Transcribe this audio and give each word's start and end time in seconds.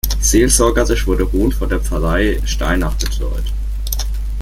Seelsorgerisch 0.19 1.05
wurde 1.05 1.31
Hohn 1.31 1.51
von 1.51 1.69
der 1.69 1.79
Pfarrei 1.79 2.41
Steinach 2.43 2.95
betreut. 2.95 3.53